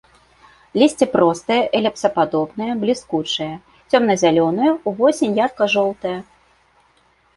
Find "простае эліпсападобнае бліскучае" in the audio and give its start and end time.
1.15-3.49